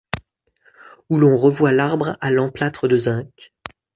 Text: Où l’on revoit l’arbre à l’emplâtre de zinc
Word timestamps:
Où 1.11 1.19
l’on 1.19 1.37
revoit 1.37 1.71
l’arbre 1.71 2.17
à 2.21 2.31
l’emplâtre 2.31 2.87
de 2.87 2.97
zinc 2.97 3.53